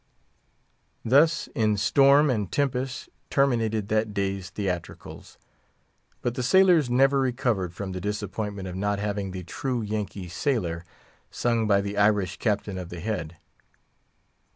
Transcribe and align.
Thus, 1.05 1.45
in 1.53 1.77
storm 1.77 2.31
and 2.31 2.51
tempest 2.51 3.07
terminated 3.29 3.87
that 3.89 4.15
day's 4.15 4.49
theatricals. 4.49 5.37
But 6.23 6.33
the 6.33 6.41
sailors 6.41 6.89
never 6.89 7.19
recovered 7.19 7.75
from 7.75 7.91
the 7.91 8.01
disappointment 8.01 8.67
of 8.67 8.75
not 8.75 8.97
having 8.97 9.29
the 9.29 9.43
"True 9.43 9.83
Yankee 9.83 10.27
Sailor" 10.27 10.85
sung 11.29 11.67
by 11.67 11.81
the 11.81 11.99
Irish 11.99 12.37
Captain 12.39 12.79
of 12.79 12.89
the 12.89 12.99
Head. 12.99 13.37